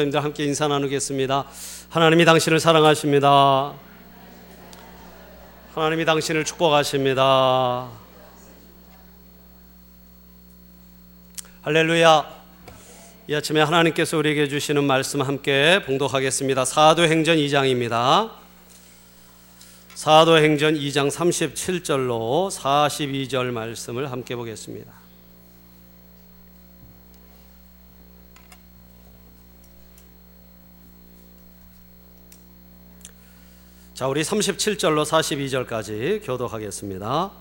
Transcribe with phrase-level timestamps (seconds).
[0.00, 1.44] 여러분들 함께 인사 나누겠습니다.
[1.88, 3.74] 하나님이 당신을 사랑하십니다.
[5.74, 7.88] 하나님이 당신을 축복하십니다.
[11.62, 12.30] 할렐루야.
[13.26, 16.64] 이 아침에 하나님께서 우리에게 주시는 말씀 함께 봉독하겠습니다.
[16.64, 18.30] 사도행전 2장입니다.
[19.96, 24.97] 사도행전 2장 37절로 42절 말씀을 함께 보겠습니다.
[33.98, 37.32] 자, 우리 37절로 42절까지 교독하겠습니다.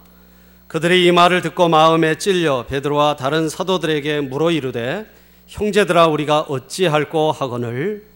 [0.68, 5.06] 그들이 이 말을 듣고 마음에 찔려 베드로와 다른 사도들에게 물어 이르되
[5.46, 8.08] 형제들아 우리가 어찌할꼬 하거늘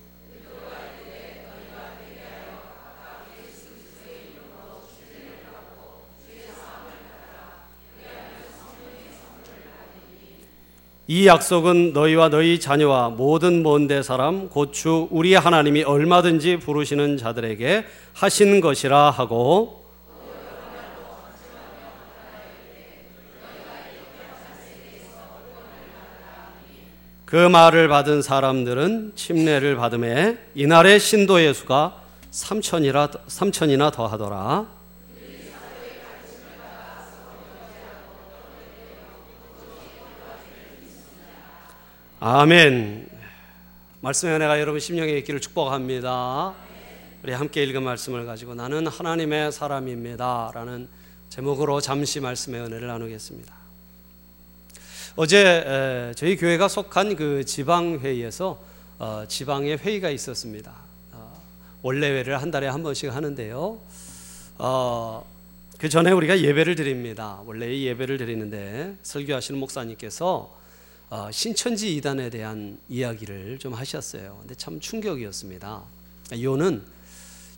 [11.08, 18.62] 이 약속은 너희와 너희 자녀와 모든 먼데 사람 고추 우리 하나님이 얼마든지 부르시는 자들에게 하신
[18.62, 19.81] 것이라 하고
[27.25, 34.81] 그 말을 받은 사람들은 침례를 받음에 이날의 신도의 수가 삼천이라 삼천이나 더하더라.
[42.23, 43.09] 아멘.
[44.02, 46.53] 말씀의 은혜가 여러분 심령에 있기를 축복합니다.
[47.23, 50.88] 우리 함께 읽은 말씀을 가지고 나는 하나님의 사람입니다 라는
[51.30, 53.52] 제목으로 잠시 말씀의 은혜를 나누겠습니다.
[55.16, 58.61] 어제 저희 교회가 속한 그 지방 회의에서
[59.00, 60.75] 어, 지방의 회의가 있었습니다.
[61.13, 61.41] 어,
[61.81, 63.80] 원래회를 한 달에 한 번씩 하는데요.
[64.59, 65.25] 어,
[65.80, 67.41] 그 전에 우리가 예배를 드립니다.
[67.47, 70.61] 원래 예배를 드리는데 설교하시는 목사님께서 어,
[71.31, 74.38] 신천지 이단에 대한 이야기를 좀 하셨어요.
[74.40, 75.84] 근데 참 충격이었습니다.
[76.34, 76.81] 이유는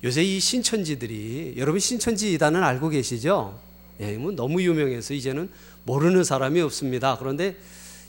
[0.04, 3.60] 요새 이 신천지들이 여러분 신천지 이단은 알고 계시죠?
[4.00, 5.50] 예, 뭐 너무 유명해서 이제는
[5.86, 7.18] 모르는 사람이 없습니다.
[7.20, 7.56] 그런데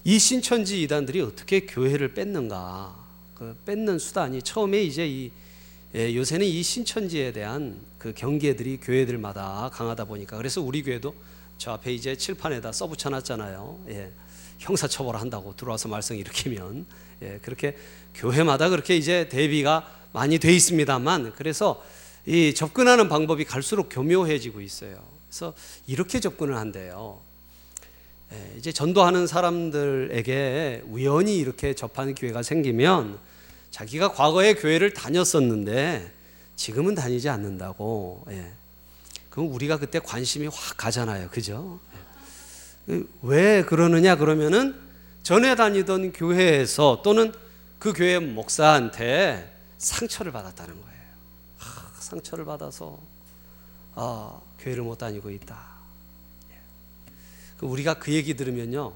[0.02, 2.96] 이 신천지 이단들이 어떻게 교회를 뺐는가?
[3.34, 5.30] 그 뺏는 수단이 처음에 이제 이
[5.94, 11.14] 예, 요새는 이 신천지에 대한 그 경계들이 교회들마다 강하다 보니까 그래서 우리 교회도
[11.58, 13.84] 저 앞에 이제 칠판에다 써붙여놨잖아요.
[13.90, 14.10] 예.
[14.64, 16.86] 형사처벌 한다고 들어와서 말썽 일으키면
[17.22, 17.76] 예, 그렇게
[18.14, 21.84] 교회마다 그렇게 이제 대비가 많이 돼 있습니다만 그래서
[22.26, 25.02] 이 접근하는 방법이 갈수록 교묘해지고 있어요.
[25.28, 25.52] 그래서
[25.86, 27.20] 이렇게 접근을 한대요.
[28.32, 33.18] 예, 이제 전도하는 사람들에게 우연히 이렇게 접하는 기회가 생기면
[33.70, 36.10] 자기가 과거에 교회를 다녔었는데
[36.56, 38.24] 지금은 다니지 않는다고.
[38.30, 38.52] 예.
[39.28, 41.28] 그럼 우리가 그때 관심이 확 가잖아요.
[41.28, 41.80] 그죠?
[43.22, 44.78] 왜 그러느냐 그러면은
[45.22, 47.32] 전에 다니던 교회에서 또는
[47.78, 51.02] 그 교회 목사한테 상처를 받았다는 거예요.
[51.60, 52.98] 아, 상처를 받아서
[53.94, 55.58] 아, 교회를 못 다니고 있다.
[56.50, 56.56] 예.
[57.56, 58.92] 그 우리가 그 얘기 들으면요,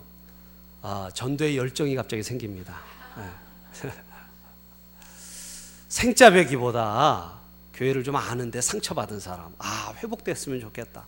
[0.83, 2.79] 아, 전도의 열정이 갑자기 생깁니다.
[3.19, 3.91] 예.
[5.89, 7.39] 생자배기보다
[7.75, 11.07] 교회를 좀 아는데 상처받은 사람, 아 회복됐으면 좋겠다.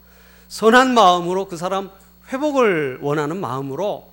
[0.48, 1.90] 선한 마음으로 그 사람
[2.32, 4.08] 회복을 원하는 마음으로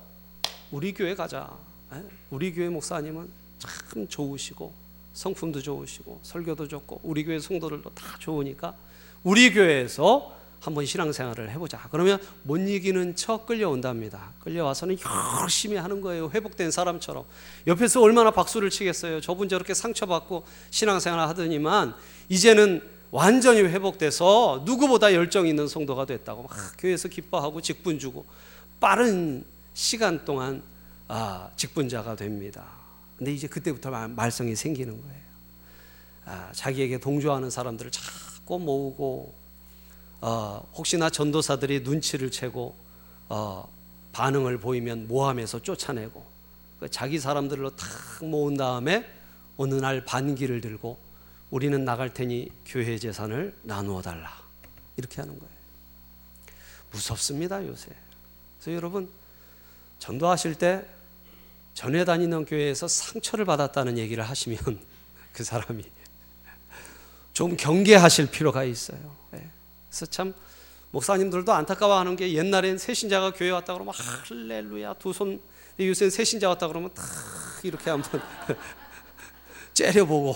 [0.70, 1.48] 우리 교회 가자.
[1.94, 2.02] 예?
[2.30, 4.72] 우리 교회 목사님은 참 좋으시고
[5.12, 8.74] 성품도 좋으시고 설교도 좋고 우리 교회 성도들도 다 좋으니까
[9.22, 11.88] 우리 교회에서 한번 신앙생활을 해보자.
[11.90, 14.32] 그러면 못 이기는 척 끌려온답니다.
[14.40, 14.96] 끌려와서는
[15.40, 16.30] 열심히 하는 거예요.
[16.34, 17.24] 회복된 사람처럼.
[17.68, 19.20] 옆에서 얼마나 박수를 치겠어요.
[19.20, 21.94] 저분 저렇게 상처받고 신앙생활 하더니만
[22.28, 28.26] 이제는 완전히 회복돼서 누구보다 열정 있는 성도가 됐다고 막 교회에서 기뻐하고 직분 주고
[28.80, 30.62] 빠른 시간 동안
[31.08, 32.66] 아, 직분자가 됩니다.
[33.16, 35.22] 근데 이제 그때부터 말썽이 생기는 거예요.
[36.26, 39.34] 아, 자기에게 동조하는 사람들을 자꾸 모으고
[40.20, 42.76] 어, 혹시나 전도사들이 눈치를 채고
[43.28, 43.68] 어,
[44.12, 46.24] 반응을 보이면 모함해서 쫓아내고
[46.80, 47.88] 그 자기 사람들로 탁
[48.24, 49.04] 모은 다음에
[49.56, 50.98] 어느 날 반기를 들고
[51.50, 54.36] 우리는 나갈 테니 교회 재산을 나누어 달라.
[54.96, 55.52] 이렇게 하는 거예요.
[56.90, 57.90] 무섭습니다, 요새.
[58.58, 59.08] 그래서 여러분,
[59.98, 60.84] 전도하실 때
[61.74, 64.58] 전에 다니는 교회에서 상처를 받았다는 얘기를 하시면
[65.32, 65.84] 그 사람이
[67.32, 69.14] 좀 경계하실 필요가 있어요.
[69.30, 69.48] 네.
[69.88, 70.34] 그래서 참
[70.90, 75.40] 목사님들도 안타까워하는 게 옛날엔 새신자가 교회 왔다 그러면 할렐루야 두 손.
[75.80, 77.04] 요새 새신자 왔다 그러면 탁
[77.62, 78.20] 이렇게 한번
[79.74, 80.34] 째려보고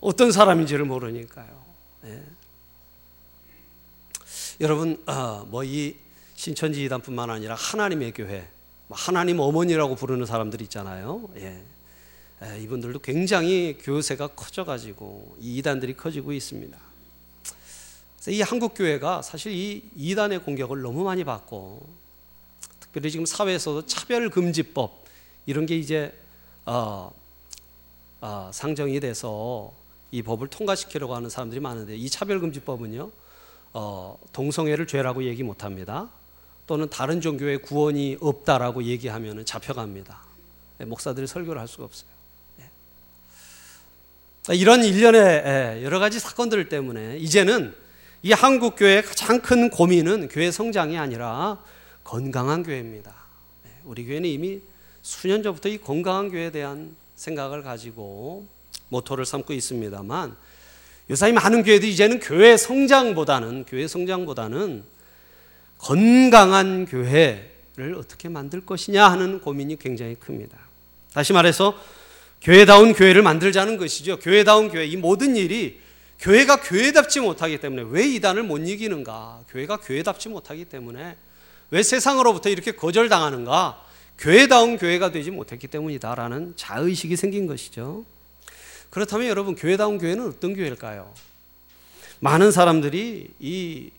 [0.00, 1.64] 어떤 사람인지를 모르니까요.
[2.02, 2.22] 네.
[4.60, 5.96] 여러분, 어, 뭐이
[6.34, 8.48] 신천지 이단뿐만 아니라 하나님의 교회,
[8.88, 11.28] 뭐 하나님 어머니라고 부르는 사람들 있잖아요.
[11.36, 11.62] 예.
[12.58, 16.78] 이분들도 굉장히 교세가 커져가지고 이 이단들이 커지고 있습니다.
[18.28, 21.86] 이 한국 교회가 사실 이 이단의 공격을 너무 많이 받고
[22.80, 25.04] 특별히 지금 사회에서도 차별 금지법
[25.44, 26.12] 이런 게 이제
[26.64, 27.12] 어,
[28.22, 29.72] 어, 상정이 돼서
[30.12, 33.10] 이 법을 통과시키려고 하는 사람들이 많은데 이 차별금지법은요
[33.72, 36.08] 어, 동성애를 죄라고 얘기 못합니다.
[36.66, 40.20] 또는 다른 종교의 구원이 없다라고 얘기하면 잡혀갑니다.
[40.78, 42.08] 네, 목사들이 설교를 할 수가 없어요.
[42.58, 44.56] 네.
[44.56, 47.74] 이런 일련의 예, 여러 가지 사건들 때문에 이제는
[48.22, 51.62] 이 한국 교회의 가장 큰 고민은 교회 성장이 아니라
[52.04, 53.14] 건강한 교회입니다.
[53.64, 54.60] 네, 우리 교회는 이미
[55.02, 58.46] 수년 전부터 이 건강한 교회에 대한 생각을 가지고
[58.90, 60.36] 모토를 삼고 있습니다만
[61.10, 64.84] 요사이 많은 교회도 이제는 교회 성장보다는 교회 성장보다는
[65.78, 70.56] 건강한 교회를 어떻게 만들 것이냐 하는 고민이 굉장히 큽니다.
[71.12, 71.74] 다시 말해서
[72.42, 74.18] 교회다운 교회를 만들자는 것이죠.
[74.18, 75.80] 교회다운 교회 이 모든 일이
[76.20, 79.42] 교회가 교회답지 못하기 때문에 왜 이단을 못 이기는가?
[79.48, 81.16] 교회가 교회답지 못하기 때문에
[81.70, 83.82] 왜 세상으로부터 이렇게 거절당하는가?
[84.18, 88.04] 교회다운 교회가 되지 못했기 때문이다라는 자의식이 생긴 것이죠.
[88.90, 91.12] 그렇다면 여러분 교회다운 교회는 어떤 교회일까요?
[92.18, 93.90] 많은 사람들이 이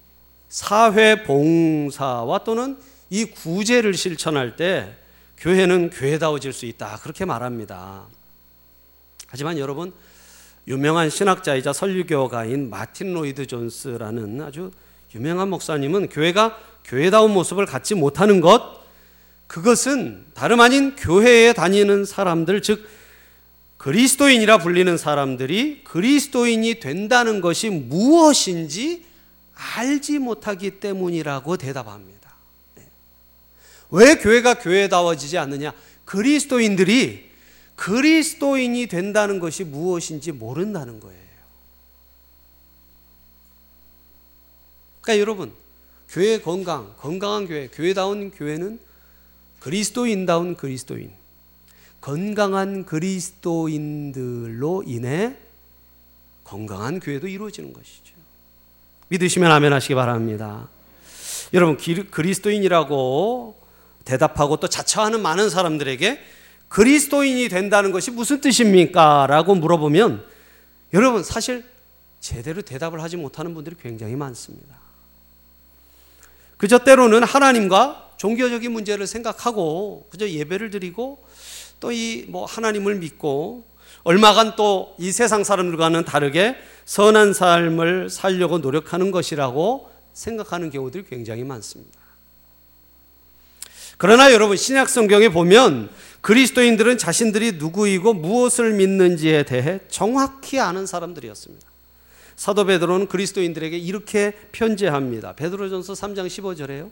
[0.49, 2.77] 사회 봉사와 또는
[3.09, 4.93] 이 구제를 실천할 때
[5.37, 6.99] 교회는 교회다워질 수 있다.
[7.01, 8.03] 그렇게 말합니다.
[9.27, 9.93] 하지만 여러분
[10.67, 14.71] 유명한 신학자이자 설교가인 마틴 로이드 존스라는 아주
[15.15, 18.81] 유명한 목사님은 교회가 교회다운 모습을 갖지 못하는 것
[19.47, 22.87] 그것은 다름 아닌 교회에 다니는 사람들 즉
[23.81, 29.03] 그리스도인이라 불리는 사람들이 그리스도인이 된다는 것이 무엇인지
[29.55, 32.31] 알지 못하기 때문이라고 대답합니다.
[32.75, 32.83] 네.
[33.89, 35.73] 왜 교회가 교회다워지지 않느냐?
[36.05, 37.31] 그리스도인들이
[37.75, 41.19] 그리스도인이 된다는 것이 무엇인지 모른다는 거예요.
[45.01, 45.51] 그러니까 여러분,
[46.07, 48.79] 교회 건강, 건강한 교회, 교회다운 교회는
[49.59, 51.11] 그리스도인다운 그리스도인,
[52.01, 55.35] 건강한 그리스도인들로 인해
[56.43, 58.13] 건강한 교회도 이루어지는 것이죠.
[59.07, 60.67] 믿으시면 아멘 하시기 바랍니다.
[61.53, 63.55] 여러분, 그리스도인이라고
[64.03, 66.19] 대답하고 또 자처하는 많은 사람들에게
[66.69, 69.27] 그리스도인이 된다는 것이 무슨 뜻입니까?
[69.27, 70.25] 라고 물어보면
[70.93, 71.63] 여러분 사실
[72.19, 74.79] 제대로 대답을 하지 못하는 분들이 굉장히 많습니다.
[76.57, 81.21] 그저 때로는 하나님과 종교적인 문제를 생각하고 그저 예배를 드리고
[81.81, 83.65] 또 이 뭐 하나님을 믿고
[84.03, 86.55] 얼마간 또 이 세상 사람들과는 다르게
[86.85, 91.99] 선한 삶을 살려고 노력하는 것이라고 생각하는 경우들이 굉장히 많습니다.
[93.97, 95.89] 그러나 여러분 신약 성경에 보면
[96.21, 101.67] 그리스도인들은 자신들이 누구이고 무엇을 믿는지에 대해 정확히 아는 사람들이었습니다.
[102.35, 105.33] 사도 베드로는 그리스도인들에게 이렇게 편지합니다.
[105.33, 106.89] 베드로전서 3장 15절에요.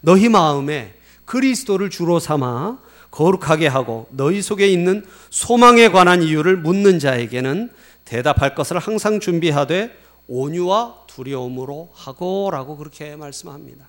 [0.00, 0.94] 너희 마음에
[1.24, 2.78] 그리스도를 주로 삼아
[3.14, 7.70] 거룩하게 하고 너희 속에 있는 소망에 관한 이유를 묻는 자에게는
[8.04, 9.96] 대답할 것을 항상 준비하되
[10.26, 13.86] 온유와 두려움으로 하고라고 그렇게 말씀합니다.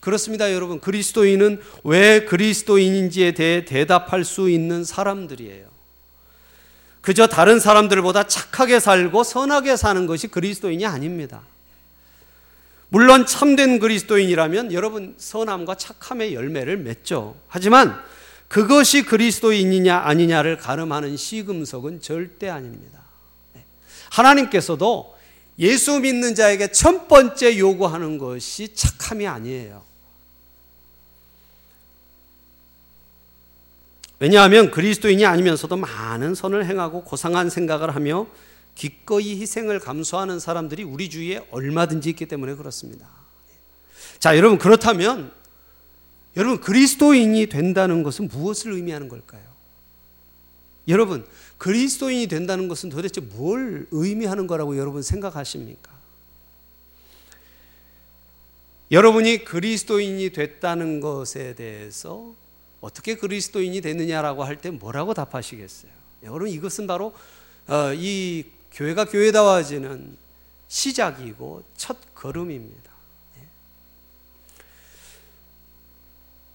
[0.00, 0.80] 그렇습니다, 여러분.
[0.80, 5.66] 그리스도인은 왜 그리스도인인지에 대해 대답할 수 있는 사람들이에요.
[7.00, 11.42] 그저 다른 사람들보다 착하게 살고 선하게 사는 것이 그리스도인이 아닙니다.
[12.90, 17.36] 물론 참된 그리스도인이라면 여러분 선함과 착함의 열매를 맺죠.
[17.48, 18.00] 하지만
[18.48, 23.00] 그것이 그리스도인이냐 아니냐를 가름하는 시금석은 절대 아닙니다.
[23.52, 23.62] 네.
[24.10, 25.16] 하나님께서도
[25.58, 29.82] 예수 믿는 자에게 첫 번째 요구하는 것이 착함이 아니에요.
[34.20, 38.26] 왜냐하면 그리스도인이 아니면서도 많은 선을 행하고 고상한 생각을 하며
[38.78, 43.08] 기꺼이 희생을 감수하는 사람들이 우리 주위에 얼마든지 있기 때문에 그렇습니다.
[44.20, 45.32] 자, 여러분 그렇다면
[46.36, 49.42] 여러분 그리스도인이 된다는 것은 무엇을 의미하는 걸까요?
[50.86, 51.26] 여러분
[51.58, 55.90] 그리스도인이 된다는 것은 도대체 뭘 의미하는 거라고 여러분 생각하십니까?
[58.92, 62.32] 여러분이 그리스도인이 됐다는 것에 대해서
[62.80, 65.90] 어떻게 그리스도인이 됐느냐라고 할 때 뭐라고 답하시겠어요?
[66.22, 67.12] 여러분 이것은 바로
[67.66, 68.44] 어, 이
[68.78, 70.16] 교회가 교회다워지는
[70.68, 72.90] 시작이고 첫 걸음입니다.
[73.38, 73.42] 예.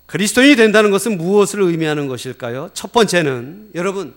[0.06, 2.70] 그리스도인이 된다는 것은 무엇을 의미하는 것일까요?
[2.74, 4.15] 첫 번째는 여러분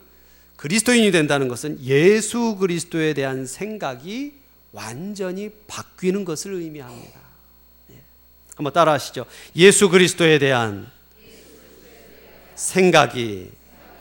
[0.54, 4.34] 그리스도인이 된다는 것은 예수 그리스도에 대한 생각이
[4.70, 7.20] 완전히 바뀌는 것을 의미합니다.
[7.90, 8.00] 예.
[8.54, 9.26] 한번 따라하시죠.
[9.56, 10.88] 예수 그리스도에 대한
[12.54, 13.50] 생각이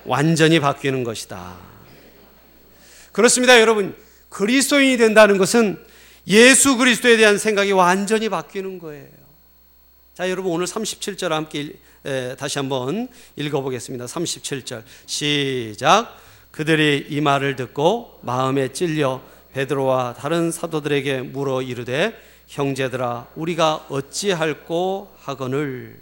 [0.05, 1.74] 완전히 바뀌는 것이다.
[3.15, 3.95] 그렇습니다, 여러분.
[4.27, 5.81] 그리스도인이 된다는 것은
[6.27, 9.07] 예수 그리스도에 대한 생각이 완전히 바뀌는 거예요.
[10.13, 11.71] 자, 여러분 오늘 37절 함께
[12.03, 13.07] 에, 다시 한번
[13.37, 14.03] 읽어 보겠습니다.
[14.03, 16.17] 37절 시작.
[16.51, 19.21] 그들이 이 말을 듣고 마음에 찔려
[19.53, 25.97] 베드로와 다른 사도들에게 물어 이르되 형제들아 우리가 어찌할꼬 하거늘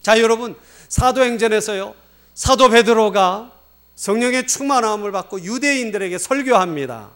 [0.00, 0.56] 자 여러분
[0.88, 1.94] 사도행전에서요
[2.34, 3.61] 사도 베드로가
[4.02, 7.10] 성령의 충만함을 받고 유대인들에게 설교합니다.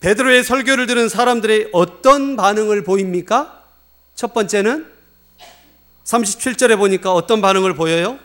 [0.00, 3.64] 베드로의 설교를 들은 사람들의 어떤 반응을 보입니까?
[4.14, 4.92] 첫 번째는
[6.04, 8.18] 37절에 보니까 어떤 반응을 보여요?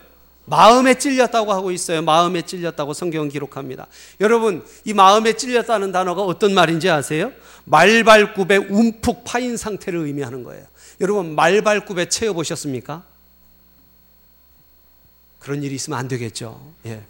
[0.44, 2.02] 마음에 찔렸다고 하고 있어요.
[2.02, 3.86] 마음에 찔렸다고 성경은 기록합니다.
[4.20, 7.32] 여러분, 이 마음에 찔렸다는 단어가 어떤 말인지 아세요?
[7.64, 10.66] 말발굽에 움푹 파인 상태를 의미하는 거예요.
[11.00, 13.02] 여러분, 말발굽에 채워 보셨습니까?
[15.38, 16.60] 그런 일이 있으면 안 되겠죠.
[16.84, 17.02] 예.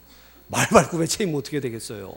[0.52, 2.12] 말발굽에 채이면 어떻게 되겠어요?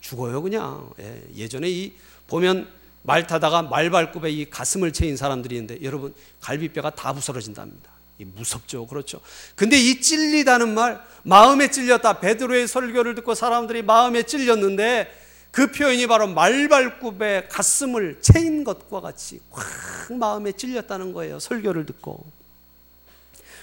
[0.00, 0.90] 죽어요, 그냥.
[1.36, 1.48] 예.
[1.48, 1.92] 전에이
[2.26, 2.68] 보면
[3.02, 7.90] 말 타다가 말발굽에 이 가슴을 채인 사람들이 있는데 여러분, 갈비뼈가 다 부스러진답니다.
[8.18, 8.86] 무섭죠.
[8.86, 9.20] 그렇죠.
[9.54, 12.18] 근데 이 찔리다는 말, 마음에 찔렸다.
[12.20, 15.12] 베드로의 설교를 듣고 사람들이 마음에 찔렸는데
[15.50, 21.38] 그 표현이 바로 말발굽에 가슴을 채인 것과 같이 확 마음에 찔렸다는 거예요.
[21.38, 22.24] 설교를 듣고.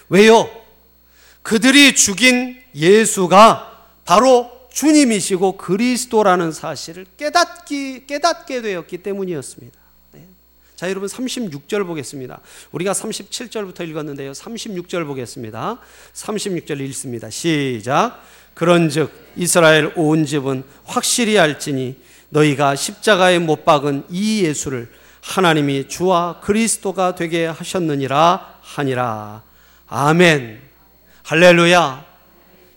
[0.08, 0.48] 왜요?
[1.42, 3.73] 그들이 죽인 예수가
[4.04, 9.84] 바로 주님이시고 그리스도라는 사실을 깨닫기, 깨닫게 되었기 때문이었습니다.
[10.76, 12.40] 자, 여러분 36절 보겠습니다.
[12.72, 14.32] 우리가 37절부터 읽었는데요.
[14.32, 15.78] 36절 보겠습니다.
[16.12, 17.30] 36절 읽습니다.
[17.30, 18.20] 시작.
[18.54, 21.96] 그런즉 이스라엘 온 집은 확실히 알지니
[22.30, 29.42] 너희가 십자가에 못 박은 이 예수를 하나님이 주와 그리스도가 되게 하셨느니라 하니라.
[29.86, 30.60] 아멘.
[31.22, 32.13] 할렐루야.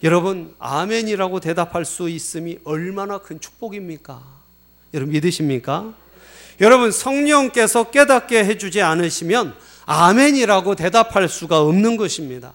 [0.04, 4.38] 여러분, 아멘이라고 대답할 수 있음이 얼마나 큰 축복입니까?
[4.94, 5.94] 여러분 믿으십니까?
[6.62, 12.54] 여러분 성령께서 깨닫게 해주지 않으시면 아멘이라고 대답할 수가 없는 것입니다.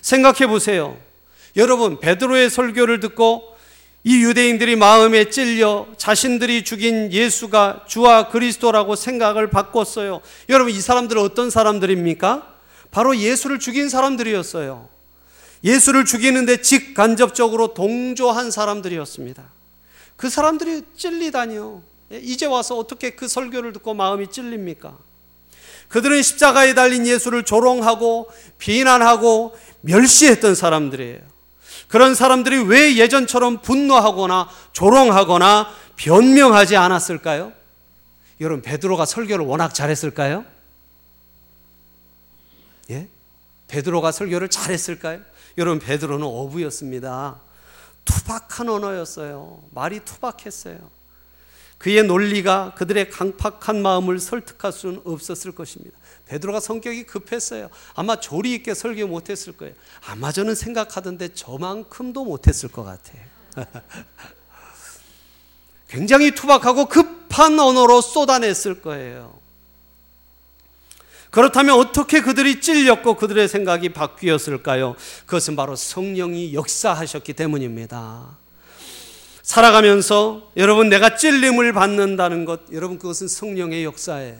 [0.00, 0.96] 생각해 보세요.
[1.56, 3.54] 여러분 베드로의 설교를 듣고
[4.02, 10.20] 이 유대인들이 마음에 찔려 자신들이 죽인 예수가 주와 그리스도라고 생각을 바꿨어요.
[10.48, 12.54] 여러분 이 사람들은 어떤 사람들입니까?
[12.90, 14.88] 바로 예수를 죽인 사람들이었어요.
[15.64, 19.42] 예수를 죽이는데 직간접적으로 동조한 사람들이었습니다.
[20.16, 21.82] 그 사람들이 찔리다니요.
[22.12, 24.96] 예, 이제 와서 어떻게 그 설교를 듣고 마음이 찔립니까?
[25.88, 31.20] 그들은 십자가에 달린 예수를 조롱하고 비난하고 멸시했던 사람들이에요.
[31.88, 37.52] 그런 사람들이 왜 예전처럼 분노하거나 조롱하거나 변명하지 않았을까요?
[38.40, 40.44] 여러분 베드로가 설교를 워낙 잘했을까요?
[42.90, 43.06] 예?
[43.68, 45.20] 베드로가 설교를 잘했을까요?
[45.56, 47.40] 여러분 베드로는 어부였습니다.
[48.04, 49.62] 투박한 언어였어요.
[49.70, 50.90] 말이 투박했어요.
[51.78, 55.96] 그의 논리가 그들의 강팍한 마음을 설득할 수는 없었을 것입니다.
[56.26, 57.68] 베드로가 성격이 급했어요.
[57.94, 59.74] 아마 조리 있게 설교 못했을 거예요.
[60.06, 63.20] 아마 저는 생각하던데 저만큼도 못했을 것 같아요.
[65.88, 69.43] 굉장히 투박하고 급한 언어로 쏟아냈을 거예요.
[71.34, 74.94] 그렇다면 어떻게 그들이 찔렸고 그들의 생각이 바뀌었을까요?
[75.26, 78.38] 그것은 바로 성령이 역사하셨기 때문입니다.
[79.42, 84.38] 살아가면서 여러분 내가 찔림을 받는다는 것, 여러분 그것은 성령의 역사예요.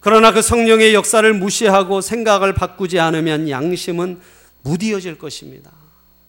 [0.00, 4.20] 그러나 그 성령의 역사를 무시하고 생각을 바꾸지 않으면 양심은
[4.62, 5.70] 무디어질 것입니다.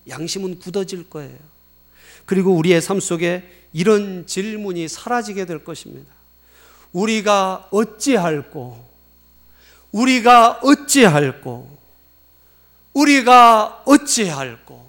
[0.09, 1.39] 양심은 굳어질 거예요.
[2.27, 6.13] 그리고 우리의 삶 속에 이런 질문이 사라지게 될 것입니다.
[6.91, 8.92] 우리가 어찌할꼬?
[9.93, 11.69] 우리가 어찌할꼬?
[12.93, 14.83] 우리가 어찌할꼬?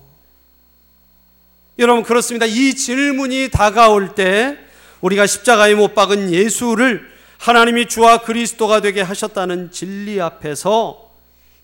[1.79, 2.47] 여러분 그렇습니다.
[2.47, 4.59] 이 질문이 다가올 때
[5.01, 11.13] 우리가 십자가에 못 박은 예수를 하나님이 주와 그리스도가 되게 하셨다는 진리 앞에서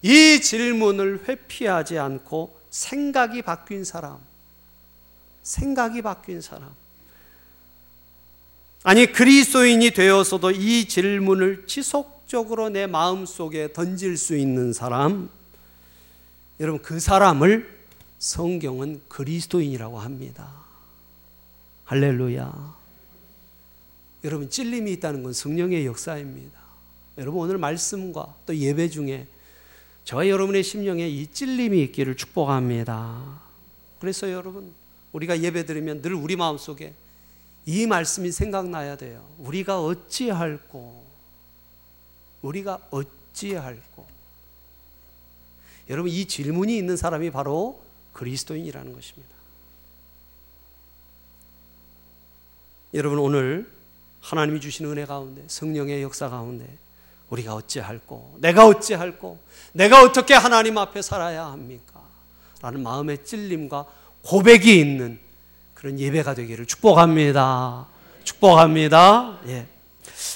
[0.02, 4.18] 이 질문을 회피하지 않고 생각이 바뀐 사람,
[5.42, 6.68] 생각이 바뀐 사람.
[8.82, 15.28] 아니, 그리스도인이 되어서도 이 질문을 지속 적으로 내 마음 속에 던질 수 있는 사람,
[16.60, 17.68] 여러분, 그 사람을
[18.20, 20.52] 성경은 그리스도인이라고 합니다.
[21.86, 22.76] 할렐루야.
[24.22, 26.56] 여러분, 찔림이 있다는 건 성령의 역사입니다.
[27.18, 29.26] 여러분, 오늘 말씀과 또 예배 중에
[30.04, 33.40] 저와 여러분의 심령에 이 찔림이 있기를 축복합니다.
[33.98, 34.72] 그래서 여러분,
[35.10, 36.94] 우리가 예배 드리면 늘 우리 마음 속에
[37.66, 39.26] 이 말씀이 생각나야 돼요.
[39.38, 40.99] 우리가 어찌할꼬?
[42.42, 44.06] 우리가 어찌할꼬?
[45.88, 47.80] 여러분, 이 질문이 있는 사람이 바로
[48.12, 49.40] 그리스도인이라는 것입니다.
[52.92, 53.70] 여러분 오늘
[54.20, 56.66] 하나님이 주신 은혜 가운데 성령의 역사 가운데
[57.30, 59.38] 우리가 어찌할꼬 내가 어찌할꼬
[59.72, 62.00] 내가 어떻게 하나님 앞에 살아야 합니까?
[62.60, 63.86] 라는 마음의 찔림과
[64.22, 65.18] 고백이 있는
[65.74, 67.86] 그런 예배가 되기를 축복합니다.
[68.24, 69.38] 축복합니다.
[69.46, 69.66] 예.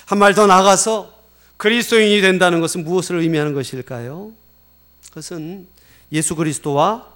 [0.07, 1.13] 한 말 더 나가서
[1.57, 4.33] 그리스도인이 된다는 것은 무엇을 의미하는 것일까요?
[5.09, 5.67] 그것은
[6.13, 7.13] 예수 그리스도와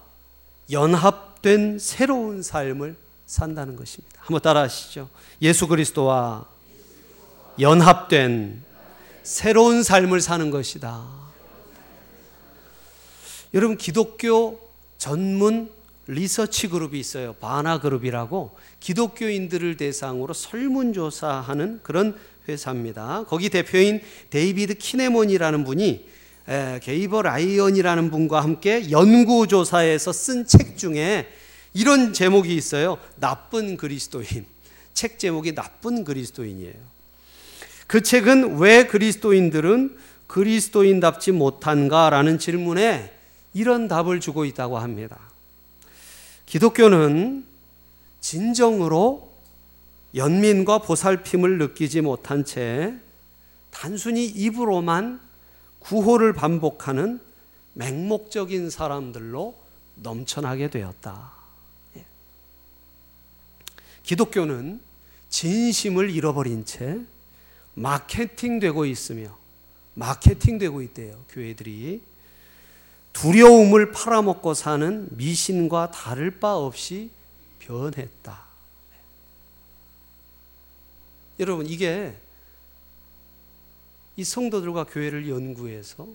[0.71, 4.21] 연합된 새로운 삶을 산다는 것입니다.
[4.21, 5.09] 한번 따라 하시죠.
[5.43, 6.47] 예수 그리스도와
[7.61, 8.63] 연합된
[9.23, 11.07] 새로운 삶을 사는 것이다.
[13.55, 14.61] 여러분, 기독교
[14.97, 15.71] 전문
[16.07, 17.35] 리서치 그룹이 있어요.
[17.35, 22.19] 바나 그룹이라고 기독교인들을 대상으로 설문조사하는 그런
[22.49, 23.25] 회사입니다.
[23.29, 24.01] 거기 대표인
[24.31, 26.09] 데이비드 키네먼이라는 분이
[26.83, 31.29] 게이브 라이언이라는 분과 함께 연구조사에서 쓴 책 중에
[31.75, 32.99] 이런 제목이 있어요.
[33.17, 34.47] 나쁜 그리스도인.
[34.95, 36.75] 책 제목이 나쁜 그리스도인이에요.
[37.87, 43.13] 그 책은 왜 그리스도인들은 그리스도인답지 못한가라는 질문에
[43.55, 45.19] 이런 답을 주고 있다고 합니다.
[46.47, 47.45] 기독교는
[48.21, 49.28] 진정으로
[50.15, 52.95] 연민과 보살핌을 느끼지 못한 채
[53.71, 55.21] 단순히 입으로만
[55.81, 57.21] 구호를 반복하는
[57.75, 59.55] 맹목적인 사람들로
[59.97, 61.33] 넘쳐나게 되었다.
[61.97, 62.05] 예.
[64.03, 64.81] 기독교는
[65.29, 67.01] 진심을 잃어버린 채
[67.75, 69.37] 마케팅되고 있으며
[69.95, 71.17] 마케팅되고 있대요.
[71.31, 72.01] 교회들이
[73.13, 77.11] 두려움을 팔아먹고 사는 미신과 다를 바 없이
[77.59, 78.48] 변했다.
[81.41, 82.15] 여러분 이게
[84.17, 86.07] 이 성도들과 교회를 연구해서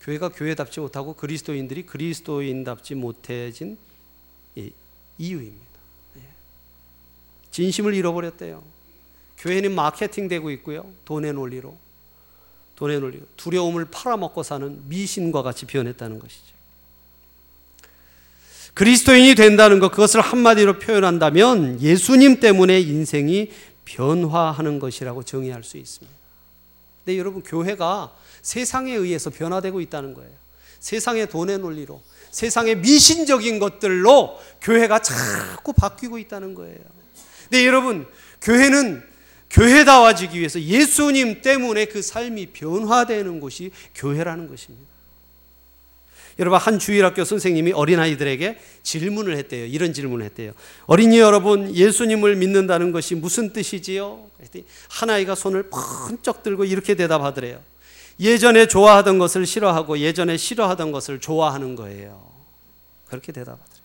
[0.00, 3.76] 교회가 교회답지 못하고 그리스도인들이 그리스도인답지 못해진
[5.18, 5.66] 이유입니다.
[6.18, 6.22] 예.
[7.50, 8.62] 진심을 잃어버렸대요.
[9.38, 10.90] 교회는 마케팅되고 있고요.
[11.04, 11.76] 돈의 논리로.
[12.76, 13.26] 돈의 논리로.
[13.36, 16.56] 두려움을 팔아먹고 사는 미신과 같이 변했다는 것이죠.
[18.74, 23.50] 그리스도인이 된다는 것, 그것을 한마디로 표현한다면 예수님 때문에 인생이
[23.86, 26.14] 변화하는 것이라고 정의할 수 있습니다.
[27.04, 30.30] 근데 여러분, 교회가 세상에 의해서 변화되고 있다는 거예요.
[30.80, 36.78] 세상의 돈의 논리로, 세상의 미신적인 것들로 교회가 자꾸 바뀌고 있다는 거예요.
[37.44, 38.06] 근데 여러분,
[38.42, 39.02] 교회는
[39.50, 44.95] 교회다워지기 위해서 예수님 때문에 그 삶이 변화되는 곳이 교회라는 것입니다.
[46.38, 49.64] 여러분 한 주일학교 선생님이 어린아이들에게 질문을 했대요.
[49.66, 50.52] 이런 질문을 했대요.
[50.86, 54.26] 어린이 여러분 예수님을 믿는다는 것이 무슨 뜻이지요?
[54.88, 57.60] 한 아이가 손을 번쩍 들고 이렇게 대답하더래요.
[58.20, 62.26] 예전에 좋아하던 것을 싫어하고 예전에 싫어하던 것을 좋아하는 거예요.
[63.08, 63.76] 그렇게 대답하더래요.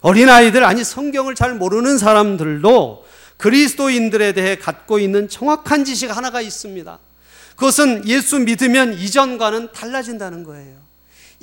[0.00, 3.06] 어린아이들 아니 성경을 잘 모르는 사람들도
[3.38, 6.98] 그리스도인들에 대해 갖고 있는 정확한 지식 하나가 있습니다.
[7.56, 10.83] 그것은 예수 믿으면 이전과는 달라진다는 거예요.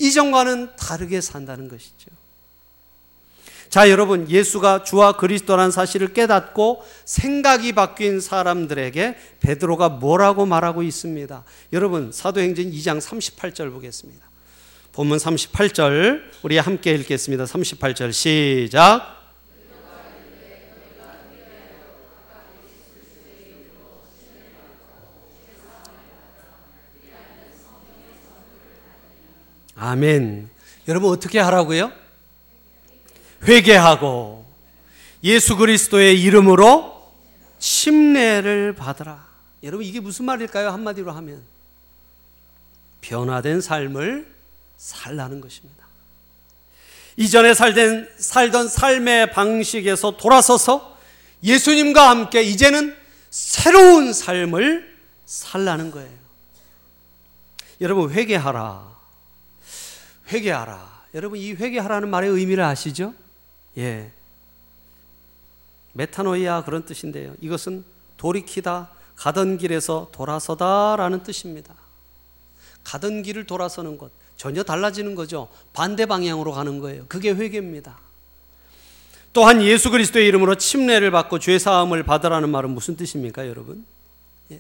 [0.02, 2.10] 이전과는 다르게 산다는 것이죠.
[3.70, 11.44] 자, 여러분, 예수가 주와 그리스도란 사실을 깨닫고 생각이 바뀐 사람들에게 베드로가 뭐라고 말하고 있습니다.
[11.72, 14.26] 여러분, 사도행전 2장 38절 보겠습니다.
[14.92, 17.46] 본문 38절 우리 함께 읽겠습니다.
[17.46, 19.21] 38절 시작.
[29.82, 30.48] 아멘.
[30.88, 31.92] 여러분 어떻게 하라고요?
[33.44, 34.46] 회개하고
[35.24, 37.12] 예수 그리스도의 이름으로
[37.58, 39.26] 침례를 받으라.
[39.64, 40.70] 여러분 이게 무슨 말일까요?
[40.70, 41.42] 한마디로 하면
[43.02, 44.32] 변화된 삶을
[44.78, 45.84] 살라는 것입니다.
[47.18, 50.96] 이전에 살던, 살던 삶의 방식에서 돌아서서
[51.44, 52.96] 예수님과 함께 이제는
[53.32, 56.22] 새로운 삶을 살라는 거예요.
[57.82, 58.91] 여러분 회개하라.
[60.32, 61.02] 회개하라.
[61.14, 63.14] 여러분 이 회개하라는 말의 의미를 아시죠?
[63.78, 64.12] 예.
[65.94, 67.36] 메타노이아 그런 뜻인데요.
[67.42, 67.84] 이것은
[68.18, 71.74] 돌이키다, 가던 길에서 돌아서다라는 뜻입니다.
[72.84, 75.50] 가던 길을 돌아서는 것 전혀 달라지는 거죠.
[75.74, 77.06] 반대 방향으로 가는 거예요.
[77.08, 78.00] 그게 회개입니다.
[79.34, 83.86] 또한 예수 그리스도의 이름으로 침례를 받고 죄 사함을 받으라는 말은 무슨 뜻입니까, 여러분?
[84.52, 84.60] 예.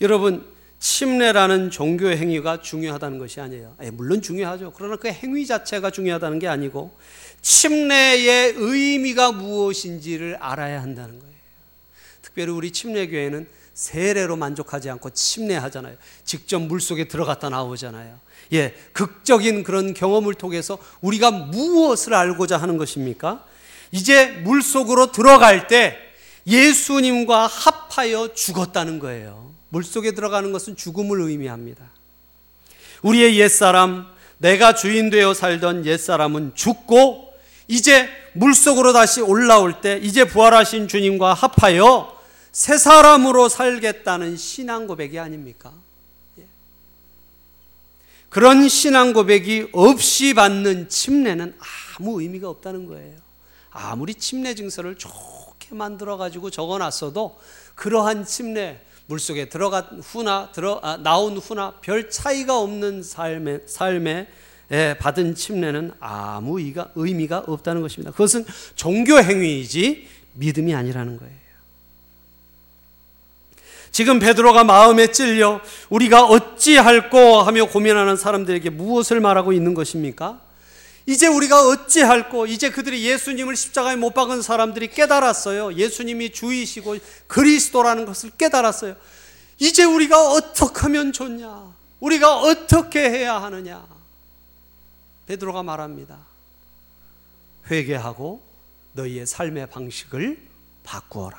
[0.00, 0.46] 여러분
[0.80, 3.76] 침례라는 종교 행위가 중요하다는 것이 아니에요.
[3.82, 4.72] 예, 물론 중요하죠.
[4.74, 6.96] 그러나 그 행위 자체가 중요하다는 게 아니고
[7.42, 11.34] 침례의 의미가 무엇인지를 알아야 한다는 거예요.
[12.22, 15.96] 특별히 우리 침례교회는 세례로 만족하지 않고 침례하잖아요.
[16.24, 18.18] 직접 물 속에 들어갔다 나오잖아요.
[18.54, 23.44] 예, 극적인 그런 경험을 통해서 우리가 무엇을 알고자 하는 것입니까?
[23.92, 25.98] 이제 물 속으로 들어갈 때
[26.46, 29.59] 예수님과 합하여 죽었다는 거예요.
[29.70, 31.90] 물 속에 들어가는 것은 죽음을 의미합니다.
[33.02, 34.06] 우리의 옛사람,
[34.38, 37.32] 내가 주인 되어 살던 옛사람은 죽고
[37.68, 42.18] 이제 물 속으로 다시 올라올 때 이제 부활하신 주님과 합하여
[42.52, 45.72] 새 사람으로 살겠다는 신앙 고백이 아닙니까?
[46.38, 46.44] 예.
[48.28, 51.54] 그런 신앙 고백이 없이 받는 침례는
[51.98, 53.16] 아무 의미가 없다는 거예요.
[53.70, 57.38] 아무리 침례 증서를 좋게 만들어 가지고 적어 놨어도
[57.76, 58.80] 그러한 침례
[59.10, 64.28] 물속에 들어간 후나 들어 아, 나온 후나 별 차이가 없는 삶에 삶에
[64.70, 66.60] 예, 받은 침례는 아무
[66.94, 68.12] 의미가 없다는 것입니다.
[68.12, 68.44] 그것은
[68.76, 71.34] 종교 행위이지 믿음이 아니라는 거예요.
[73.90, 80.40] 지금 베드로가 마음에 찔려 우리가 어찌할꼬 하며 고민하는 사람들에게 무엇을 말하고 있는 것입니까?
[81.10, 85.74] 이제 우리가 어찌할꼬 이제 그들이 예수님을 십자가에 못 박은 사람들이 깨달았어요.
[85.74, 88.94] 예수님이 주이시고 그리스도라는 것을 깨달았어요.
[89.58, 91.74] 이제 우리가 어떻게 하면 좋냐?
[91.98, 93.84] 우리가 어떻게 해야 하느냐?
[95.26, 96.16] 베드로가 말합니다.
[97.68, 98.40] 회개하고
[98.92, 100.40] 너희의 삶의 방식을
[100.84, 101.36] 바꾸어라.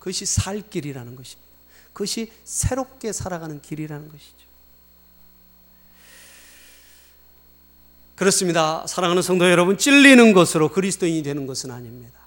[0.00, 1.48] 그것이 살 길이라는 것입니다.
[1.92, 4.49] 그것이 새롭게 살아가는 길이라는 것이죠.
[8.20, 8.84] 그렇습니다.
[8.86, 12.18] 사랑하는 성도 여러분, 찔리는 것으로 그리스도인이 되는 것은 아닙니다.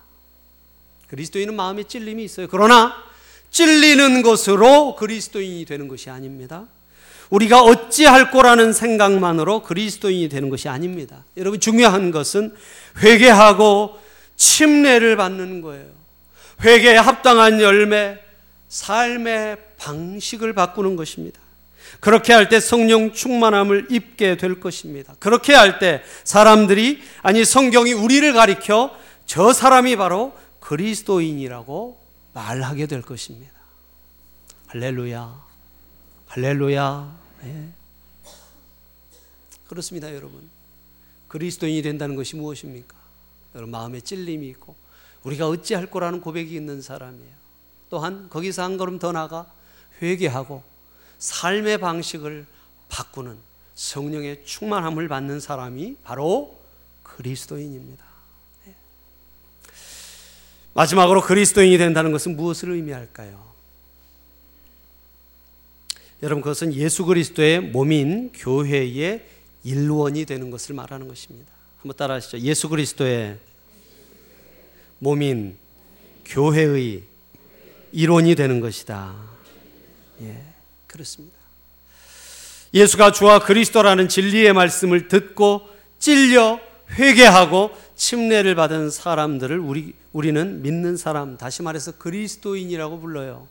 [1.08, 2.47] 그리스도인은 마음에 찔림이 있어요.
[2.49, 2.95] 그러나
[3.51, 6.65] 찔리는 것으로 그리스도인이 되는 것이 아닙니다.
[7.29, 11.23] 우리가 어찌할 거라는 생각만으로 그리스도인이 되는 것이 아닙니다.
[11.38, 12.56] 여러분 중요한 것은
[12.97, 13.99] 회개하고
[14.36, 15.86] 침례를 받는 거예요.
[16.63, 18.17] 회개에 합당한 열매,
[18.67, 21.42] 삶의 방식을 바꾸는 것입니다.
[21.99, 25.15] 그렇게 할 때 성령 충만함을 입게 될 것입니다.
[25.19, 31.97] 그렇게 할 때 사람들이 아니 성경이 우리를 가리켜 저 사람이 바로 그리스도인이라고
[32.34, 33.53] 말하게 될 것입니다.
[34.67, 35.41] 할렐루야.
[36.27, 37.15] 할렐루야.
[37.45, 37.67] 예.
[39.67, 40.49] 그렇습니다, 여러분.
[41.27, 42.95] 그리스도인이 된다는 것이 무엇입니까?
[43.56, 44.75] 여러분 마음에 찔림이 있고
[45.23, 47.34] 우리가 어찌할 거라는 고백이 있는 사람이에요.
[47.89, 49.51] 또한 거기서 한 걸음 더 나가
[50.01, 50.63] 회개하고
[51.23, 52.45] 삶의 방식을
[52.89, 53.38] 바꾸는
[53.75, 56.59] 성령의 충만함을 받는 사람이 바로
[57.01, 58.03] 그리스도인입니다.
[58.67, 58.73] 예.
[60.73, 63.41] 마지막으로 그리스도인이 된다는 것은 무엇을 의미할까요?
[66.23, 69.25] 여러분 그것은 예수 그리스도의 몸인 교회의
[69.63, 71.53] 일원이 되는 것을 말하는 것입니다.
[71.77, 72.39] 한번 따라하시죠.
[72.39, 73.39] 예수 그리스도의
[74.99, 75.55] 몸인
[76.25, 77.03] 교회의
[77.93, 79.15] 일원이 되는 것이다.
[80.21, 80.52] 예,
[80.93, 81.36] 그렇습니다.
[82.73, 86.60] 예수가 주와 그리스도라는 진리의 말씀을 듣고 찔려
[86.91, 93.47] 회개하고 침례를 받은 사람들을 우리 우리는 믿는 사람, 다시 말해서 그리스도인이라고 불러요.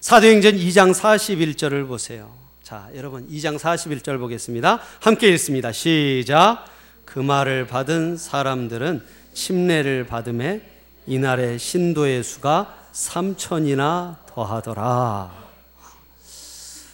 [0.00, 2.34] 사도행전 2장 41절을 보세요.
[2.64, 4.80] 자, 여러분 2장 41절 보겠습니다.
[5.00, 5.70] 함께 읽습니다.
[5.70, 6.64] 시작.
[7.04, 10.62] 그 말을 받은 사람들은 침례를 받음에
[11.06, 15.49] 이날의 신도의 수가 3천이나 더하더라.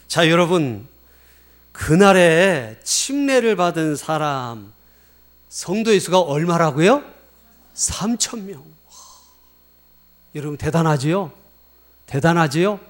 [0.08, 0.86] 자, 여러분
[1.72, 4.72] 그날에 침례를 받은 사람
[5.48, 7.04] 성도의 수가 얼마라고요?
[7.74, 8.64] 3천 명.
[10.34, 11.32] 여러분 대단하지요?
[12.06, 12.80] 대단하지요?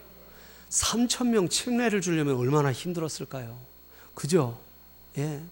[0.70, 3.58] 3천 명 침례를 주려면 얼마나 힘들었을까요?
[4.14, 4.58] 그죠?
[5.18, 5.42] 예.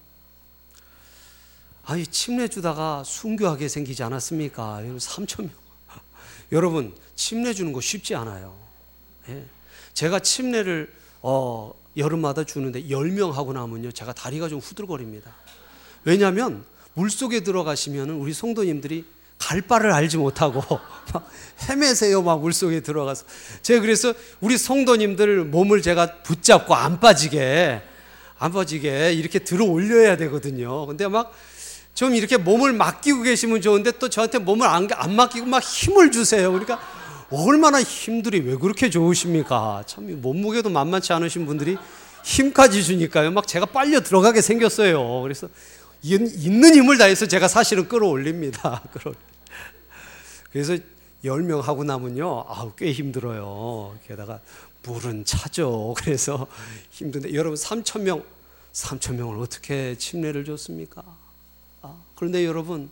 [1.83, 4.79] 아니 침례 주다가 순교하게 생기지 않았습니까?
[4.81, 5.51] 여러분 3천 명.
[6.51, 8.55] 여러분 침례 주는 거 쉽지 않아요.
[9.29, 9.45] 예.
[9.93, 13.91] 제가 침례를 어, 여름마다 주는데 10명 하고 나면요.
[13.91, 15.33] 제가 다리가 좀 후들거립니다.
[16.03, 19.05] 왜냐하면 물속에 들어가시면 우리 성도님들이
[19.39, 20.61] 갈 바를 알지 못하고
[21.11, 21.29] 막
[21.67, 23.25] 헤매세요 막 물속에 들어가서
[23.63, 27.81] 제가 그래서 우리 성도님들 몸을 제가 붙잡고 안 빠지게
[28.37, 31.33] 안 빠지게 이렇게 들어 올려야 되거든요 근데 막
[31.95, 36.51] 좀 이렇게 몸을 맡기고 계시면 좋은데 또 저한테 몸을 안, 안 맡기고 막 힘을 주세요
[36.51, 36.79] 그러니까
[37.31, 41.77] 얼마나 힘들이 왜 그렇게 좋으십니까 참 몸무게도 만만치 않으신 분들이
[42.23, 45.49] 힘까지 주니까요 막 제가 빨려 들어가게 생겼어요 그래서
[46.05, 48.83] 있는 힘을 다해서 제가 사실은 끌어올립니다.
[50.51, 50.77] 그래서
[51.23, 53.97] 10명 하고 나면요, 아우, 꽤 힘들어요.
[54.07, 54.39] 게다가
[54.83, 55.95] 물은 차죠.
[55.97, 56.45] 그래서
[56.91, 58.23] 힘든데, 여러분 3,000명,
[58.71, 61.03] 3,000명을 어떻게 침례를 줬습니까?
[61.81, 62.91] 아, 그런데 여러분,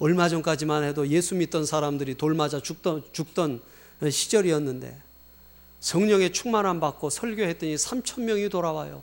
[0.00, 3.60] 얼마 전까지만 해도 예수 믿던 사람들이 돌 맞아 죽던, 죽던
[4.10, 4.96] 시절이었는데,
[5.80, 9.02] 성령의 충만함 받고 설교했더니 3천 명이 돌아와요.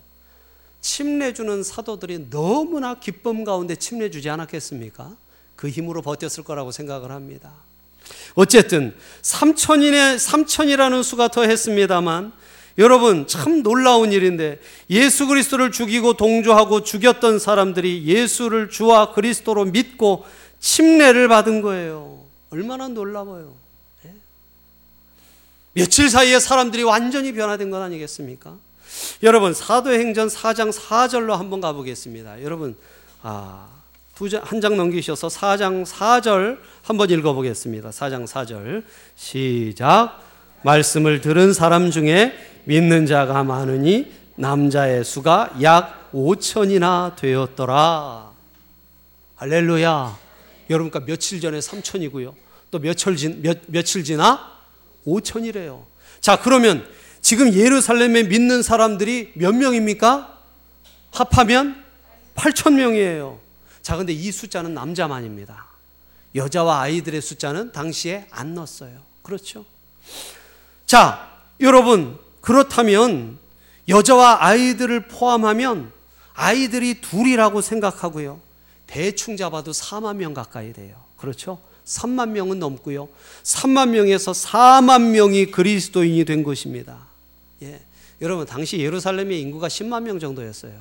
[0.82, 5.16] 침례주는 사도들이 너무나 기쁨 가운데 침례주지 않았겠습니까?
[5.56, 7.52] 그 힘으로 버텼을 거라고 생각을 합니다.
[8.36, 12.32] 어쨌든 3천인의 3천이라는 수가 더했습니다만
[12.78, 14.60] 여러분 참 놀라운 일인데
[14.92, 20.26] 예수 그리스도를 죽이고 동조하고 죽였던 사람들이 예수를 주와 그리스도로 믿고
[20.60, 22.20] 침례를 받은 거예요.
[22.50, 23.54] 얼마나 놀라워요.
[24.04, 24.14] 네?
[25.74, 28.56] 며칠 사이에 사람들이 완전히 변화된 건 아니겠습니까?
[29.24, 32.42] 여러분 사도행전 4장 4절로 한번 가보겠습니다.
[32.44, 32.76] 여러분
[33.22, 33.68] 아,
[34.42, 37.90] 한 장 넘기셔서 4장 4절 한번 읽어보겠습니다.
[37.92, 38.84] 4장 4절
[39.16, 40.20] 시작
[40.64, 48.32] 말씀을 들은 사람 중에 믿는 자가 많으니 남자의 수가 약 5천이나 되었더라.
[49.36, 50.18] 할렐루야.
[50.70, 52.34] 여러분, 그 며칠 전에 3천이고요.
[52.72, 54.52] 또 며칠, 진, 몇, 며칠 지나
[55.06, 55.86] 5천이래요.
[56.20, 56.88] 자, 그러면
[57.22, 60.38] 지금 예루살렘에 믿는 사람들이 몇 명입니까?
[61.12, 61.84] 합하면
[62.36, 63.40] 8천 명이에요.
[63.82, 65.66] 자, 근데 이 숫자는 남자만입니다.
[66.36, 69.00] 여자와 아이들의 숫자는 당시에 안 넣었어요.
[69.24, 69.66] 그렇죠?
[70.86, 73.40] 자, 여러분, 그렇다면
[73.90, 75.92] 여자와 아이들을 포함하면
[76.34, 78.40] 아이들이 둘이라고 생각하고요.
[78.88, 80.96] 대충 잡아도 4만 명 가까이 돼요.
[81.18, 81.60] 그렇죠?
[81.86, 83.08] 3만 명은 넘고요.
[83.44, 87.08] 3만 명에서 4만 명이 그리스도인이 된 것입니다.
[87.62, 87.82] 예.
[88.22, 90.74] 여러분, 당시 예루살렘의 인구가 10만 명 정도였어요.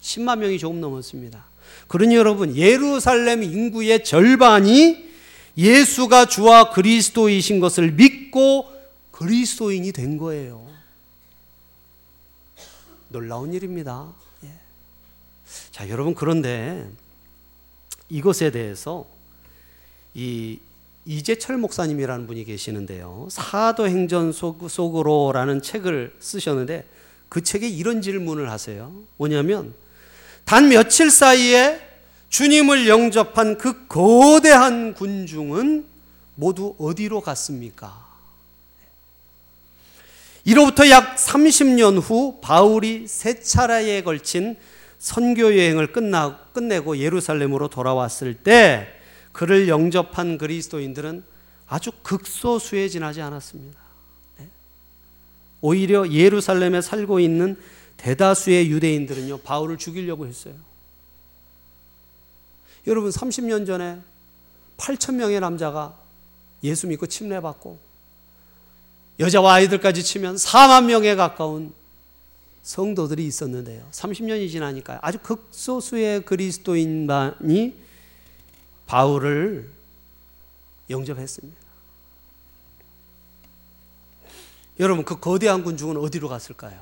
[0.00, 1.44] 10만 명이 조금 넘었습니다.
[1.86, 5.08] 그러니 여러분, 예루살렘 인구의 절반이
[5.56, 8.72] 예수가 주와 그리스도이신 것을 믿고
[9.12, 10.66] 그리스도인이 된 거예요.
[13.08, 14.12] 놀라운 일입니다.
[14.44, 14.48] 예.
[15.72, 16.88] 자, 여러분 그런데
[18.10, 19.06] 이것에 대해서
[20.14, 20.58] 이
[21.04, 23.28] 이재철 목사님이라는 분이 계시는데요.
[23.30, 26.84] 사도행전 속으로라는 책을 쓰셨는데
[27.28, 28.92] 그 책에 이런 질문을 하세요.
[29.16, 29.74] 뭐냐면
[30.44, 31.80] 단 며칠 사이에
[32.28, 35.86] 주님을 영접한 그 거대한 군중은
[36.34, 38.06] 모두 어디로 갔습니까?
[40.44, 44.56] 이로부터 약 30년 후 바울이 세 차례에 걸친
[44.98, 48.88] 선교 여행을 끝나, 끝내고 예루살렘으로 돌아왔을 때
[49.32, 51.24] 그를 영접한 그리스도인들은
[51.68, 53.78] 아주 극소수에 지나지 않았습니다.
[54.38, 54.48] 네.
[55.60, 57.56] 오히려 예루살렘에 살고 있는
[57.98, 60.54] 대다수의 유대인들은요, 바울을 죽이려고 했어요.
[62.86, 64.00] 여러분, 30년 전에
[64.78, 65.94] 8천 명의 남자가
[66.62, 67.78] 예수 믿고 침례받고
[69.20, 71.72] 여자와 아이들까지 치면 4만 명에 가까운
[72.68, 73.88] 성도들이 있었는데요.
[73.92, 77.74] 30년이 지나니까 아주 극소수의 그리스도인만이
[78.86, 79.70] 바울을
[80.90, 81.58] 영접했습니다.
[84.80, 86.78] 여러분, 그 거대한 군중은 어디로 갔을까요?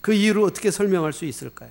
[0.00, 1.70] 그 이유를 어떻게 설명할 수 있을까요?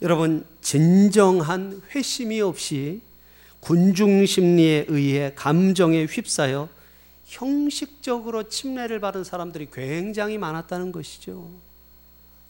[0.00, 3.02] 여러분, 진정한 회심이 없이
[3.60, 6.75] 군중 심리에 의해 감정에 휩싸여
[7.26, 11.50] 형식적으로 침례를 받은 사람들이 굉장히 많았다는 것이죠.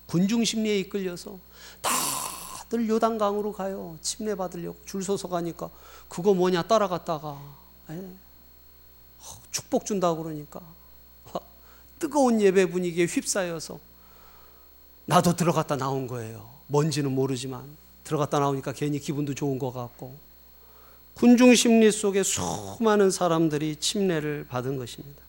[0.07, 1.39] 군중 심리에 이끌려서
[1.81, 3.99] 다들 요단강으로 가요.
[4.03, 5.71] 침례 받으려고 줄 서서 가니까
[6.09, 7.41] 그거 뭐냐 따라갔다가
[7.91, 8.09] 예.
[9.51, 10.61] 축복 준다고 그러니까
[11.99, 13.81] 뜨거운 예배 분위기에 휩싸여서
[15.07, 16.49] 나도 들어갔다 나온 거예요.
[16.67, 17.65] 뭔지는 모르지만
[18.05, 20.26] 들어갔다 나오니까 괜히 기분도 좋은 것 같고
[21.17, 25.23] 군중 심리 속에 수많은 사람들이 침례를 받은 것입니다.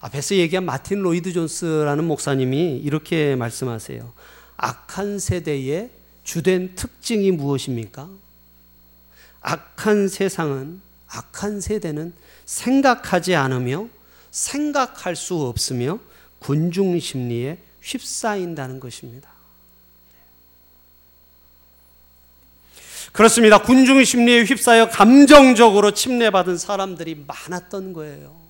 [0.00, 4.10] 앞에서 얘기한 마틴 로이드 존스라는 목사님이 이렇게 말씀하세요.
[4.56, 5.90] 악한 세대의
[6.24, 8.08] 주된 특징이 무엇입니까?
[9.42, 12.14] 악한 세상은, 악한 세대는
[12.46, 13.86] 생각하지 않으며
[14.30, 15.98] 생각할 수 없으며
[16.38, 19.31] 군중 심리에 휩싸인다는 것입니다.
[23.12, 23.58] 그렇습니다.
[23.58, 28.42] 군중 심리에 휩싸여 감정적으로 침례받은 사람들이 많았던 거예요.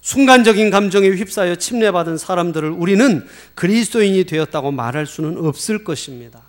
[0.00, 6.40] 순간적인 감정에 휩싸여 침례받은 사람들을 우리는 그리스도인이 되었다고 말할 수는 없을 것입니다.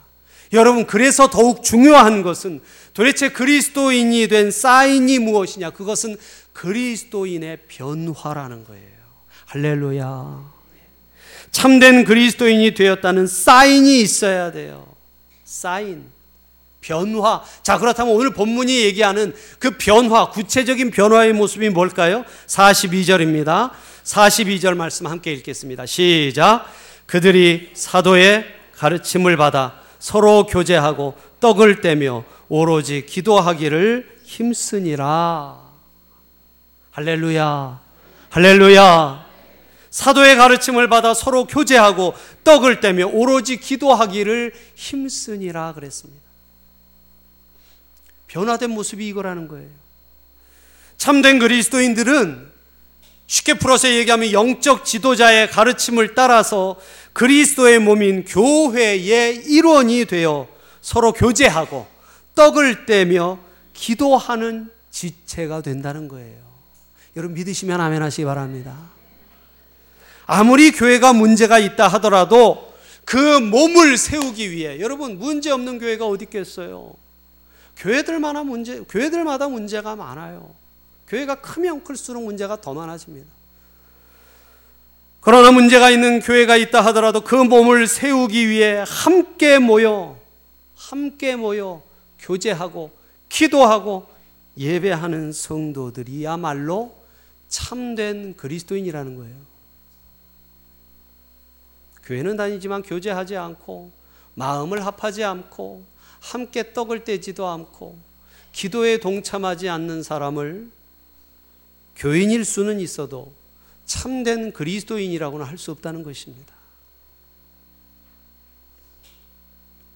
[0.53, 2.61] 여러분, 그래서 더욱 중요한 것은
[2.93, 5.71] 도대체 그리스도인이 된 사인이 무엇이냐?
[5.71, 6.17] 그것은
[6.53, 8.93] 그리스도인의 변화라는 거예요.
[9.45, 10.51] 할렐루야.
[11.51, 14.92] 참된 그리스도인이 되었다는 사인이 있어야 돼요.
[15.53, 16.03] 사인,
[16.81, 17.43] 변화.
[17.61, 22.25] 자, 그렇다면 오늘 본문이 얘기하는 그 변화, 구체적인 변화의 모습이 뭘까요?
[22.47, 23.69] 42절입니다.
[24.03, 25.85] 42절 말씀 함께 읽겠습니다.
[25.85, 26.65] 시작.
[27.05, 35.59] 그들이 사도의 가르침을 받아 서로 교제하고 떡을 떼며 오로지 기도하기를 힘쓰니라.
[36.91, 37.79] 할렐루야.
[38.31, 39.25] 할렐루야.
[39.93, 46.19] 사도의 가르침을 받아 서로 교제하고 떡을 떼며 오로지 기도하기를 힘쓰니라 그랬습니다.
[48.25, 49.69] 변화된 모습이 이거라는 거예요.
[50.97, 52.51] 참된 그리스도인들은
[53.27, 56.75] 쉽게 풀어서 얘기하면 영적 지도자의 가르침을 따라서
[57.13, 60.47] 그리스도의 몸인 교회의 일원이 되어
[60.81, 61.85] 서로 교제하고
[62.33, 63.37] 떡을 떼며
[63.73, 66.41] 기도하는 지체가 된다는 거예요.
[67.15, 69.02] 여러분 믿으시면 아멘 하시기 바랍니다.
[70.25, 72.73] 아무리 교회가 문제가 있다 하더라도
[73.05, 76.93] 그 몸을 세우기 위해 여러분 문제 없는 교회가 어디 있겠어요?
[77.77, 80.53] 교회들마다 문제 교회들마다 문제가 많아요.
[81.07, 83.27] 교회가 크면 클수록 문제가 더 많아집니다.
[85.19, 90.17] 그러나 문제가 있는 교회가 있다 하더라도 그 몸을 세우기 위해 함께 모여
[90.75, 91.81] 함께 모여
[92.19, 92.91] 교제하고
[93.29, 94.07] 기도하고
[94.57, 96.95] 예배하는 성도들이야말로
[97.47, 99.52] 참된 그리스도인이라는 거예요.
[102.03, 103.91] 교회는 다니지만 교제하지 않고
[104.35, 105.83] 마음을 합하지 않고
[106.19, 107.97] 함께 떡을 떼지도 않고
[108.51, 110.69] 기도에 동참하지 않는 사람을
[111.95, 113.31] 교인일 수는 있어도
[113.85, 116.53] 참된 그리스도인이라고는 할 수 없다는 것입니다.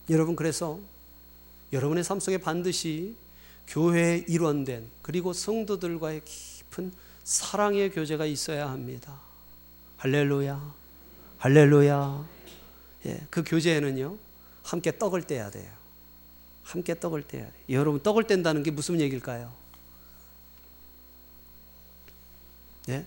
[0.10, 0.80] 여러분 그래서
[1.74, 3.16] 여러분의 삶 속에 반드시
[3.68, 6.94] 교회의 일원된 그리고 성도들과의 깊은
[7.24, 9.20] 사랑의 교제가 있어야 합니다.
[9.98, 10.77] 할렐루야.
[11.40, 12.26] 할렐루야.
[13.06, 14.18] 예, 그 교제에는요.
[14.64, 15.72] 함께 떡을 떼야 돼요.
[16.64, 17.54] 함께 떡을 떼야 돼요.
[17.70, 19.52] 여러분 떡을 뗀다는 게 무슨 얘기일까요?
[22.90, 23.06] 예?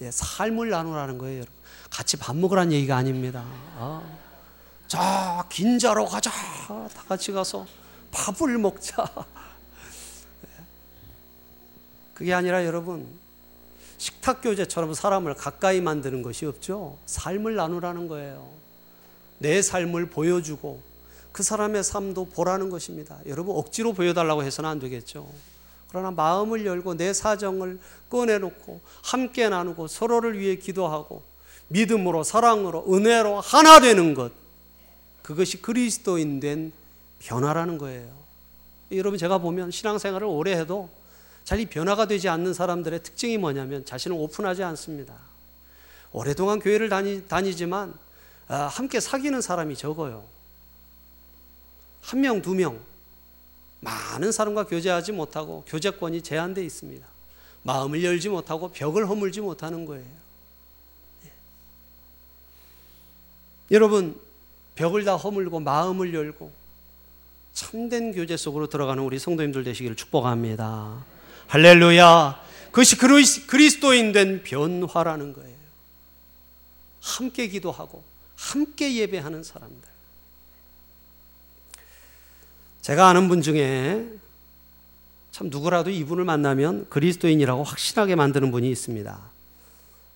[0.00, 1.54] 예, 삶을 나누라는 거예요, 여러분.
[1.90, 3.44] 같이 밥 먹으라는 얘기가 아닙니다.
[3.76, 4.02] 아.
[4.86, 6.30] 자, 긴자로 가자.
[6.30, 7.66] 다 같이 가서
[8.10, 9.04] 밥을 먹자.
[10.46, 10.64] 예.
[12.14, 13.06] 그게 아니라 여러분,
[14.00, 16.96] 식탁 교제처럼 사람을 가까이 만드는 것이 없죠.
[17.04, 18.48] 삶을 나누라는 거예요.
[19.36, 20.80] 내 삶을 보여주고
[21.32, 23.18] 그 사람의 삶도 보라는 것입니다.
[23.26, 25.28] 여러분 억지로 보여달라고 해서는 안 되겠죠.
[25.90, 31.22] 그러나 마음을 열고 내 사정을 꺼내놓고 함께 나누고 서로를 위해 기도하고
[31.68, 34.32] 믿음으로 사랑으로 은혜로 하나 되는 것
[35.20, 36.72] 그것이 그리스도인 된
[37.18, 38.08] 변화라는 거예요.
[38.92, 40.88] 여러분 제가 보면 신앙생활을 오래 해도
[41.44, 45.14] 잘이 변화가 되지 않는 사람들의 특징이 뭐냐면 자신을 오픈하지 않습니다.
[46.12, 47.94] 오랫동안 교회를 다니, 다니지만
[48.48, 50.24] 아, 함께 사귀는 사람이 적어요.
[52.02, 52.80] 한 명, 두 명,
[53.80, 57.06] 많은 사람과 교제하지 못하고 교제권이 제한되어 있습니다.
[57.62, 60.04] 마음을 열지 못하고 벽을 허물지 못하는 거예요.
[61.26, 61.30] 예.
[63.70, 64.18] 여러분,
[64.74, 66.50] 벽을 다 허물고 마음을 열고
[67.52, 71.04] 참된 교제 속으로 들어가는 우리 성도님들 되시기를 축복합니다.
[71.50, 72.40] 할렐루야.
[72.70, 72.96] 그것이
[73.48, 75.56] 그리스도인 된 변화라는 거예요.
[77.00, 78.04] 함께 기도하고
[78.36, 79.90] 함께 예배하는 사람들.
[82.82, 84.06] 제가 아는 분 중에
[85.32, 89.20] 참 누구라도 이분을 만나면 그리스도인이라고 확신하게 만드는 분이 있습니다.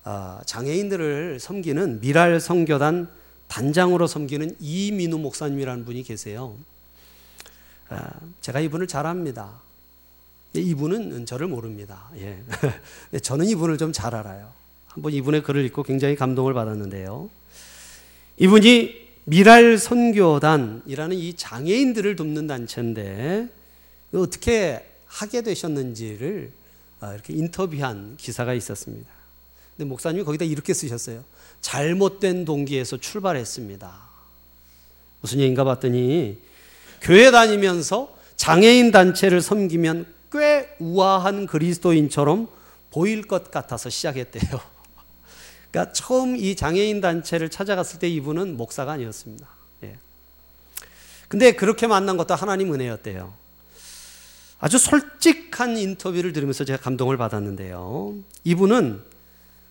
[0.05, 3.09] 어, 장애인들을 섬기는 미랄 성교단
[3.49, 6.55] 단장으로 섬기는 이민우 목사님이라는 분이 계세요.
[7.89, 7.97] 어,
[8.39, 9.64] 제가 이분을 잘 압니다.
[10.61, 12.09] 이분은 저를 모릅니다.
[12.19, 13.19] 예.
[13.19, 14.51] 저는 이분을 좀 잘 알아요.
[14.87, 17.29] 한번 이분의 글을 읽고 굉장히 감동을 받았는데요.
[18.37, 23.49] 이분이 미랄 선교단이라는 이 장애인들을 돕는 단체인데
[24.13, 26.51] 어떻게 하게 되셨는지를
[27.01, 29.09] 아, 이렇게 인터뷰한 기사가 있었습니다.
[29.75, 31.23] 근데 목사님이 거기다 이렇게 쓰셨어요.
[31.61, 34.05] 잘못된 동기에서 출발했습니다.
[35.21, 36.37] 무슨 얘기인가 봤더니
[37.01, 42.47] 교회 다니면서 장애인 단체를 섬기면 꽤 우아한 그리스도인처럼
[42.91, 44.59] 보일 것 같아서 시작했대요.
[45.71, 49.47] 그러니까 처음 이 장애인 단체를 찾아갔을 때 이분은 목사가 아니었습니다.
[49.83, 49.97] 예.
[51.27, 53.33] 근데 그렇게 만난 것도 하나님 은혜였대요.
[54.59, 58.15] 아주 솔직한 인터뷰를 들으면서 제가 감동을 받았는데요.
[58.43, 59.01] 이분은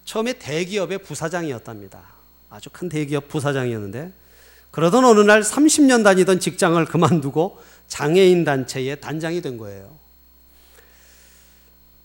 [0.05, 2.03] 처음에 대기업의 부사장이었답니다.
[2.51, 4.13] 아주 큰 대기업 부사장이었는데
[4.71, 10.04] 그러던 어느 날 30년 다니던 직장을 그만두고 장애인 단체의 단장이 된 거예요.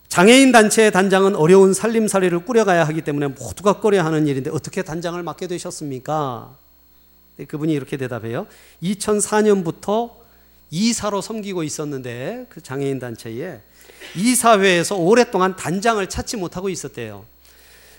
[0.09, 5.47] 장애인 단체의 단장은 어려운 살림살이를 꾸려가야 하기 때문에 모두가 꺼려 하는 일인데 어떻게 단장을 맡게
[5.47, 6.55] 되셨습니까?
[7.37, 8.47] 네, 그분이 이렇게 대답해요.
[8.81, 10.11] 2004년부터
[10.71, 13.61] 이사로 섬기고 있었는데 그 장애인 단체에
[14.15, 17.25] 이사회에서 오랫동안 단장을 찾지 못하고 있었대요.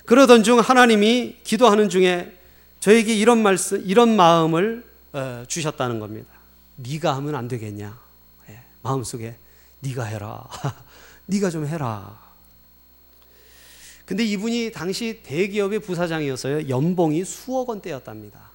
[0.04, 2.36] 그러던 중 하나님이 기도하는 중에
[2.80, 6.28] 저에게 이런 말씀, 이런 마음을 어, 주셨다는 겁니다.
[6.76, 7.96] 네가 하면 안 되겠냐?
[8.48, 9.36] 예, 마음속에
[9.80, 10.48] 네가 해라.
[11.30, 12.18] 네가 좀 해라.
[14.04, 16.68] 근데 이분이 당시 대기업의 부사장이어서요.
[16.68, 18.50] 연봉이 수억 원대였답니다.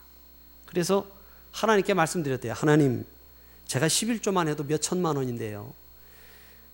[0.66, 1.08] 그래서
[1.52, 2.52] 하나님께 말씀드렸대요.
[2.52, 3.06] 하나님,
[3.66, 5.74] 제가 11조만 해도 몇 천만 원인데요.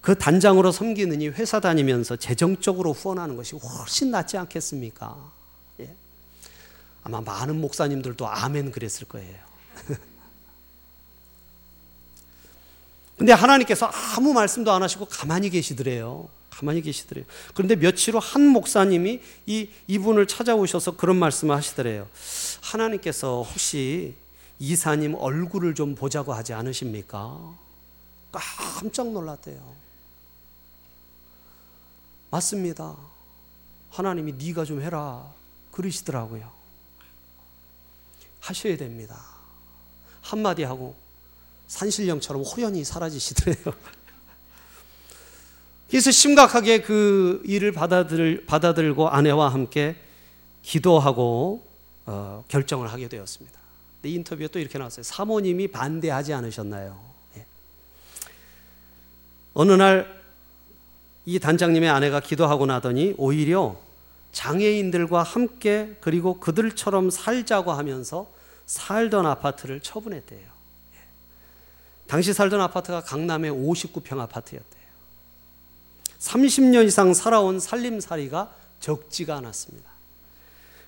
[0.02, 5.16] 그 단장으로 섬기느니 회사 다니면서 재정적으로 후원하는 것이 훨씬 낫지 않겠습니까?
[5.82, 5.94] 예.
[7.04, 9.51] 아마 많은 목사님들도 아멘 그랬을 거예요.
[13.22, 16.28] 근데 하나님께서 아무 말씀도 안 하시고 가만히 계시더래요.
[16.50, 17.24] 가만히 계시더래요.
[17.54, 22.08] 그런데 며칠 후 한 목사님이 이 이분을 찾아오셔서 그런 말씀을 하시더래요.
[22.62, 24.16] 하나님께서 혹시
[24.58, 27.38] 이사님 얼굴을 좀 보자고 하지 않으십니까?
[28.32, 29.72] 깜짝 놀랐대요.
[32.32, 32.98] 맞습니다.
[33.92, 35.32] 하나님이 네가 좀 해라
[35.70, 36.52] 그러시더라고요.
[38.40, 39.22] 하셔야 됩니다.
[40.22, 40.96] 한마디 하고
[41.72, 43.58] 산신령처럼 호연히 사라지시더래요.
[45.90, 49.96] 그래서 심각하게 그 일을 받아들, 받아들고 아내와 함께
[50.64, 51.66] 기도하고
[52.06, 53.60] 어, 결정을 하게 되었습니다.
[54.02, 55.04] 근데 인터뷰에 또 이렇게 나왔어요.
[55.04, 57.00] 사모님이 반대하지 않으셨나요?
[57.38, 57.46] 예.
[59.54, 60.22] 어느 날
[61.26, 63.78] 이 단장님의 아내가 기도하고 나더니 오히려
[64.32, 68.28] 장애인들과 함께 그리고 그들처럼 살자고 하면서
[68.66, 70.50] 살던 아파트를 처분했대요.
[72.12, 72.14] 예.
[72.14, 74.82] 당시 살던 아파트가 강남의 59평 아파트였대요.
[76.20, 79.90] 30년 이상 살아온 살림살이가 적지가 않았습니다.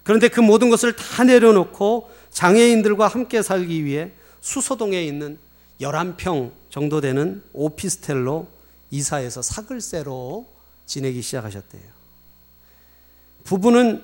[0.04, 4.12] 그런데 그 모든 것을 다 내려놓고 장애인들과 함께 살기 위해
[4.42, 5.38] 수서동에 있는
[5.80, 8.48] 11평 정도 되는 오피스텔로
[8.92, 10.46] 이사해서 사글세로
[10.86, 11.84] 지내기 시작하셨대요.
[13.46, 14.04] 부부는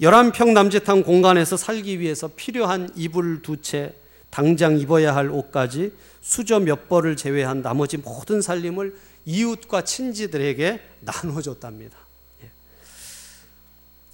[0.00, 3.94] 11평 남짓한 공간에서 살기 위해서 필요한 이불 두 채,
[4.30, 11.96] 당장 입어야 할 옷까지 수저 몇 벌을 제외한 나머지 모든 살림을 이웃과 친지들에게 나눠줬답니다.
[12.44, 12.50] 예.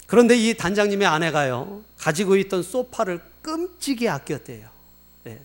[0.06, 4.68] 그런데 이 단장님의 아내가요, 가지고 있던 소파를 끔찍이 아꼈대요.
[5.26, 5.40] 예.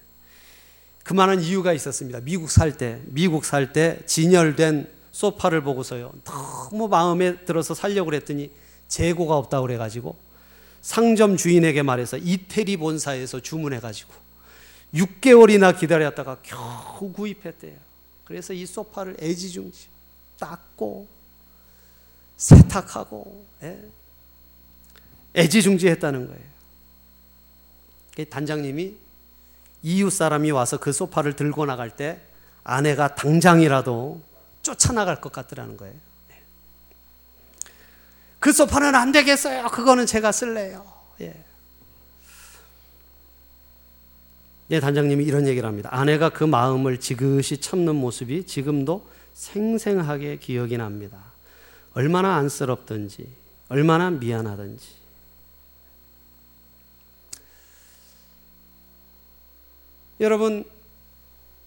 [1.03, 2.21] 그만한 이유가 있었습니다.
[2.21, 8.49] 미국 살 때, 미국 살 때 진열된 소파를 보고서요, 너무 마음에 들어서 살려고 그랬더니
[8.87, 10.15] 재고가 없다고 그래가지고
[10.81, 14.13] 상점 주인에게 말해서 이태리 본사에서 주문해가지고
[14.93, 17.77] 6개월이나 기다렸다가 겨우 구입했대요.
[18.25, 19.87] 그래서 이 소파를 애지중지
[20.39, 21.07] 닦고
[22.37, 23.79] 세탁하고 예?
[25.35, 26.51] 애지중지했다는 거예요.
[28.29, 28.95] 단장님이
[29.83, 32.19] 이웃 사람이 와서 그 소파를 들고 나갈 때
[32.63, 34.21] 아내가 당장이라도
[34.61, 35.95] 쫓아나갈 것 같더라는 거예요.
[36.31, 36.41] 예.
[38.39, 39.69] 그 소파는 안 되겠어요.
[39.69, 40.85] 그거는 제가 쓸래요.
[41.21, 41.43] 예.
[44.71, 45.89] 예, 단장님이 이런 얘기를 합니다.
[45.91, 51.19] 아내가 그 마음을 지그시 참는 모습이 지금도 생생하게 기억이 납니다.
[51.93, 53.27] 얼마나 안쓰럽든지,
[53.67, 55.01] 얼마나 미안하든지.
[60.21, 60.63] 여러분,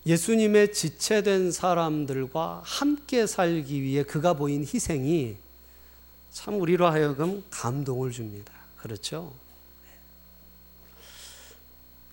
[0.07, 5.37] 예수님의 지체된 사람들과 함께 살기 위해 그가 보인 희생이
[6.33, 8.53] 참 우리로 하여금 감동을 줍니다.
[8.79, 9.33] 그렇죠?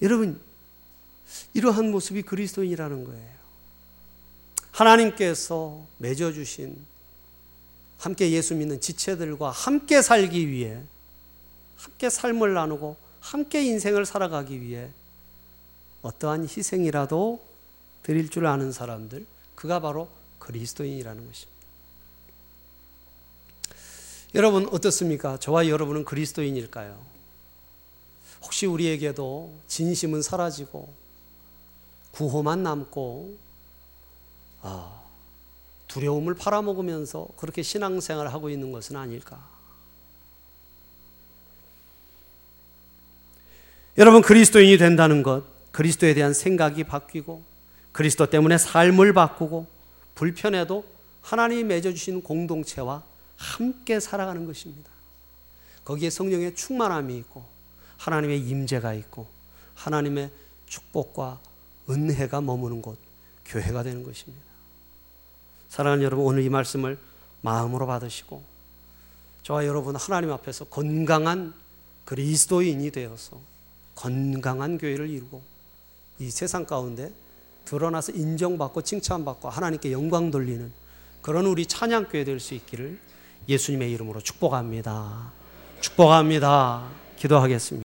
[0.01, 0.50] 여러분,
[1.53, 3.31] 이러한 모습이 그리스도인이라는 거예요.
[4.71, 6.77] 하나님께서 맺어주신
[7.97, 10.81] 함께 예수 믿는 지체들과 함께 살기 위해
[11.77, 14.89] 함께 삶을 나누고 함께 인생을 살아가기 위해
[16.01, 17.43] 어떠한 희생이라도
[18.03, 19.25] 드릴 줄 아는 사람들,
[19.55, 20.09] 그가 바로
[20.39, 21.61] 그리스도인이라는 것입니다.
[24.33, 25.37] 여러분 어떻습니까?
[25.37, 26.97] 저와 여러분은 그리스도인일까요?
[28.41, 30.91] 혹시 우리에게도 진심은 사라지고
[32.11, 33.37] 구호만 남고
[34.61, 35.01] 아,
[35.87, 39.43] 두려움을 팔아먹으면서 그렇게 신앙생활을 하고 있는 것은 아닐까?
[43.97, 47.43] 여러분 그리스도인이 된다는 것, 그리스도에 대한 생각이 바뀌고
[47.91, 49.67] 그리스도 때문에 삶을 바꾸고
[50.15, 50.85] 불편해도
[51.21, 53.03] 하나님이 맺어주신 공동체와
[53.35, 54.89] 함께 살아가는 것입니다.
[55.83, 57.43] 거기에 성령의 충만함이 있고
[57.97, 59.27] 하나님의 임재가 있고
[59.75, 60.29] 하나님의
[60.67, 61.39] 축복과
[61.91, 62.97] 은혜가 머무는 곳
[63.45, 64.43] 교회가 되는 것입니다.
[65.69, 66.97] 사랑하는 여러분 오늘 이 말씀을
[67.41, 68.43] 마음으로 받으시고
[69.43, 71.53] 저와 여러분 하나님 앞에서 건강한
[72.05, 73.39] 그리스도인이 되어서
[73.95, 75.41] 건강한 교회를 이루고
[76.19, 77.11] 이 세상 가운데
[77.65, 80.71] 드러나서 인정받고 칭찬받고 하나님께 영광 돌리는
[81.21, 82.99] 그런 우리 찬양교회 될 수 있기를
[83.47, 85.31] 예수님의 이름으로 축복합니다.
[85.81, 86.89] 축복합니다.
[87.17, 87.79] 기도하겠습니다.